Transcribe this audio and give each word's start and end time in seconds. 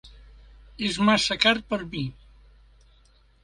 Es 0.87 0.97
massa 1.11 1.37
car 1.45 1.55
per 1.73 1.81
mi. 1.93 2.05